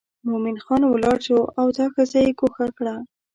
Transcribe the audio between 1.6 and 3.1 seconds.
دا ښځه یې ګوښه کړه.